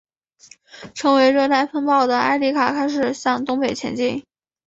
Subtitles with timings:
[0.95, 4.23] 成为热带风暴的埃里卡开始向东北前进。